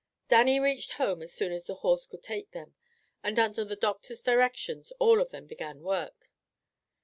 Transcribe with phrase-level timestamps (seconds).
[0.29, 2.73] Dannie reached home as soon as the horse could take them,
[3.23, 6.31] and under the doctor's directions all of them began work.